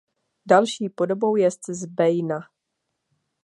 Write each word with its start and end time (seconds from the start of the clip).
Další 0.45 0.89
podobou 0.89 1.35
jest 1.35 1.69
Zbejna. 1.69 2.39